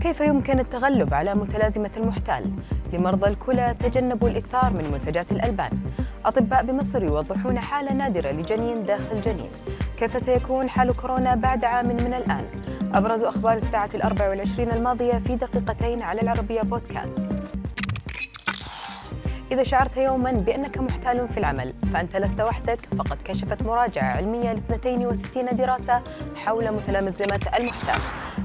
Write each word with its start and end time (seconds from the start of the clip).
كيف 0.00 0.20
يمكن 0.20 0.58
التغلب 0.58 1.14
على 1.14 1.34
متلازمة 1.34 1.90
المحتال؟ 1.96 2.50
لمرضى 2.92 3.26
الكلى 3.30 3.74
تجنبوا 3.80 4.28
الإكثار 4.28 4.72
من 4.72 4.84
منتجات 4.92 5.32
الألبان 5.32 5.70
أطباء 6.24 6.64
بمصر 6.64 7.04
يوضحون 7.04 7.58
حالة 7.58 7.92
نادرة 7.92 8.30
لجنين 8.30 8.82
داخل 8.82 9.20
جنين 9.20 9.50
كيف 9.98 10.22
سيكون 10.22 10.68
حال 10.68 10.96
كورونا 10.96 11.34
بعد 11.34 11.64
عام 11.64 11.86
من 11.86 12.14
الآن؟ 12.14 12.44
أبرز 12.94 13.22
أخبار 13.22 13.56
الساعة 13.56 13.90
الأربع 13.94 14.28
والعشرين 14.28 14.70
الماضية 14.70 15.18
في 15.18 15.36
دقيقتين 15.36 16.02
على 16.02 16.20
العربية 16.20 16.62
بودكاست 16.62 17.28
إذا 19.52 19.62
شعرت 19.62 19.96
يوما 19.96 20.32
بأنك 20.32 20.78
محتال 20.78 21.28
في 21.28 21.38
العمل 21.38 21.74
فأنت 21.92 22.16
لست 22.16 22.40
وحدك 22.40 22.78
فقد 22.98 23.18
كشفت 23.24 23.62
مراجعة 23.62 24.16
علمية 24.16 24.52
ل 24.52 24.60
62 24.70 25.44
دراسة 25.54 26.02
حول 26.36 26.72
متلازمة 26.72 27.40
المحتال. 27.58 28.00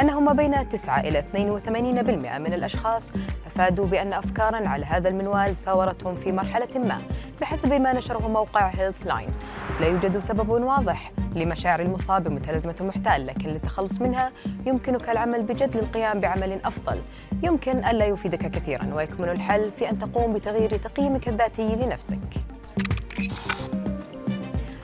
أنه 0.00 0.20
ما 0.20 0.32
بين 0.32 0.68
9 0.68 1.00
إلى 1.00 1.24
82% 1.32 2.38
من 2.38 2.54
الأشخاص 2.54 3.10
أفادوا 3.46 3.86
بأن 3.86 4.12
أفكارا 4.12 4.68
على 4.68 4.86
هذا 4.86 5.08
المنوال 5.08 5.56
ساورتهم 5.56 6.14
في 6.14 6.32
مرحلة 6.32 6.68
ما 6.78 6.98
بحسب 7.40 7.72
ما 7.72 7.92
نشره 7.92 8.28
موقع 8.28 8.68
Healthline 8.68 9.28
لا 9.80 9.86
يوجد 9.86 10.18
سبب 10.18 10.48
واضح 10.48 11.12
لمشاعر 11.34 11.80
المصاب 11.80 12.24
بمتلازمة 12.24 12.74
المحتال 12.80 13.26
لكن 13.26 13.48
للتخلص 13.48 14.00
منها 14.00 14.32
يمكنك 14.66 15.10
العمل 15.10 15.44
بجد 15.44 15.76
للقيام 15.76 16.20
بعمل 16.20 16.60
أفضل. 16.64 17.00
يمكن 17.42 17.84
ألا 17.84 18.04
يفيدك 18.04 18.50
كثيرا 18.50 18.94
ويكمن 18.94 19.28
الحل 19.28 19.70
في 19.70 19.90
أن 19.90 19.98
تقوم 19.98 20.32
بتغيير 20.32 20.70
تقييمك 20.76 21.28
الذاتي 21.28 21.76
لنفسك. 21.76 22.18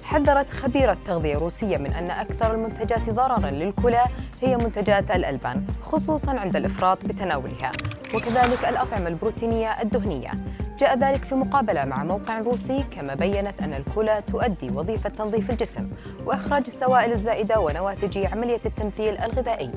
حذرت 0.05 0.51
خبيرة 0.51 0.97
تغذية 1.05 1.37
روسية 1.39 1.77
من 1.77 1.95
أن 1.95 2.11
أكثر 2.11 2.55
المنتجات 2.55 3.11
ضرراً 3.11 3.51
للكلى 3.51 4.03
هي 4.43 4.57
منتجات 4.57 5.11
الألبان 5.11 5.67
خصوصاً 5.83 6.39
عند 6.39 6.57
الإفراط 6.57 7.07
بتناولها 7.07 7.71
وكذلك 8.15 8.65
الأطعمة 8.65 9.09
البروتينية 9.09 9.83
الدهنية. 9.83 10.31
جاء 10.79 10.99
ذلك 10.99 11.25
في 11.25 11.35
مقابلة 11.35 11.85
مع 11.85 12.05
موقع 12.05 12.39
روسي 12.39 12.83
كما 12.83 13.15
بينت 13.15 13.63
أن 13.63 13.75
الكلى 13.75 14.21
تؤدي 14.27 14.71
وظيفة 14.71 15.09
تنظيف 15.09 15.51
الجسم 15.51 15.91
وإخراج 16.27 16.63
السوائل 16.67 17.13
الزائدة 17.13 17.61
ونواتج 17.61 18.19
عملية 18.19 18.61
التمثيل 18.67 19.19
الغذائي. 19.19 19.71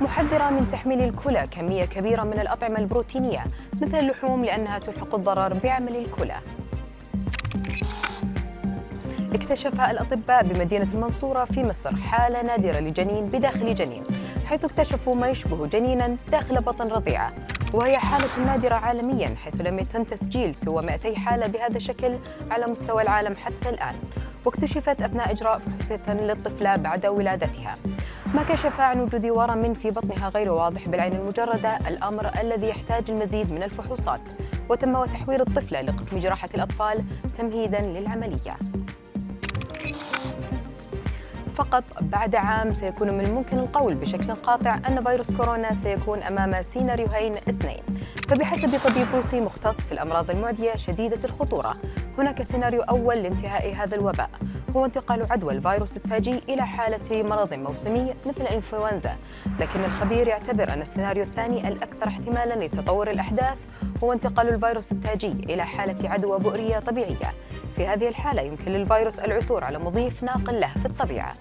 محذرة 0.00 0.50
من 0.50 0.68
تحميل 0.68 1.02
الكلى 1.02 1.46
كمية 1.50 1.84
كبيرة 1.84 2.22
من 2.22 2.40
الأطعمة 2.40 2.78
البروتينية 2.78 3.44
مثل 3.82 3.98
اللحوم 3.98 4.44
لأنها 4.44 4.78
تلحق 4.78 5.14
الضرر 5.14 5.54
بعمل 5.54 5.96
الكلى. 5.96 6.36
اكتشف 9.34 9.80
الأطباء 9.80 10.44
بمدينة 10.44 10.88
المنصورة 10.92 11.44
في 11.44 11.64
مصر 11.64 11.96
حالة 11.96 12.42
نادرة 12.42 12.80
لجنين 12.80 13.26
بداخل 13.26 13.74
جنين 13.74 14.04
حيث 14.46 14.64
اكتشفوا 14.64 15.14
ما 15.14 15.28
يشبه 15.28 15.66
جنينا 15.66 16.16
داخل 16.30 16.56
بطن 16.56 16.88
رضيعة. 16.88 17.32
وهي 17.74 17.98
حالة 17.98 18.46
نادرة 18.46 18.74
عالميا 18.74 19.34
حيث 19.44 19.60
لم 19.60 19.78
يتم 19.78 20.04
تسجيل 20.04 20.54
سوى 20.56 20.82
200 20.82 21.18
حالة 21.18 21.46
بهذا 21.46 21.76
الشكل 21.76 22.18
على 22.50 22.66
مستوى 22.66 23.02
العالم 23.02 23.34
حتى 23.34 23.68
الآن. 23.68 23.94
واكتشفت 24.44 25.02
أثناء 25.02 25.30
إجراء 25.30 25.58
فحوصية 25.58 26.12
للطفلة 26.12 26.76
بعد 26.76 27.06
ولادتها. 27.06 27.74
ما 28.34 28.42
كشف 28.42 28.80
عن 28.80 29.00
وجود 29.00 29.26
ورم 29.26 29.74
في 29.74 29.90
بطنها 29.90 30.28
غير 30.28 30.52
واضح 30.52 30.88
بالعين 30.88 31.12
المجردة 31.12 31.76
الأمر 31.88 32.30
الذي 32.40 32.68
يحتاج 32.68 33.10
المزيد 33.10 33.52
من 33.52 33.62
الفحوصات. 33.62 34.28
وتم 34.68 35.04
تحويل 35.04 35.40
الطفلة 35.40 35.80
لقسم 35.80 36.18
جراحة 36.18 36.48
الأطفال 36.54 37.04
تمهيدا 37.38 37.80
للعملية. 37.80 38.58
فقط 41.56 41.84
بعد 42.00 42.34
عام 42.34 42.74
سيكون 42.74 43.10
من 43.10 43.24
الممكن 43.24 43.58
القول 43.58 43.94
بشكل 43.94 44.34
قاطع 44.34 44.78
أن 44.88 45.04
فيروس 45.04 45.32
كورونا 45.32 45.74
سيكون 45.74 46.22
أمام 46.22 46.62
سيناريوهين 46.62 47.32
اثنين. 47.32 47.82
فبحسب 48.28 48.90
طبيب 48.90 49.14
روسي 49.14 49.40
مختص 49.40 49.80
في 49.80 49.92
الأمراض 49.92 50.30
المعدية 50.30 50.76
شديدة 50.76 51.24
الخطورة 51.24 51.74
هناك 52.18 52.42
سيناريو 52.42 52.82
أول 52.82 53.16
لانتهاء 53.16 53.74
هذا 53.74 53.96
الوباء. 53.96 54.30
هو 54.76 54.84
انتقال 54.84 55.26
عدوى 55.32 55.52
الفيروس 55.54 55.96
التاجي 55.96 56.40
إلى 56.48 56.66
حالة 56.66 57.22
مرض 57.22 57.54
موسمي 57.54 58.14
مثل 58.26 58.42
الإنفلونزا 58.42 59.16
لكن 59.60 59.84
الخبير 59.84 60.28
يعتبر 60.28 60.72
أن 60.72 60.82
السيناريو 60.82 61.22
الثاني 61.22 61.68
الأكثر 61.68 62.08
احتمالا 62.08 62.64
لتطور 62.64 63.10
الأحداث 63.10 63.58
هو 64.04 64.12
انتقال 64.12 64.48
الفيروس 64.48 64.92
التاجي 64.92 65.32
إلى 65.32 65.64
حالة 65.64 66.08
عدوى 66.10 66.38
بؤرية 66.38 66.78
طبيعية. 66.78 67.34
في 67.76 67.86
هذه 67.86 68.08
الحالة 68.08 68.42
يمكن 68.42 68.72
للفيروس 68.72 69.18
العثور 69.18 69.64
على 69.64 69.78
مضيف 69.78 70.22
ناقل 70.22 70.60
له 70.60 70.70
في 70.82 70.86
الطبيعة. 70.86 71.34